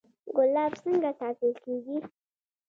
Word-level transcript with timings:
ګلاب 0.35 0.71
څنګه 0.83 1.09
ساتل 1.19 1.51
کیږي؟ 1.63 1.97